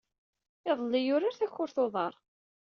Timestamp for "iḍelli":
0.69-1.01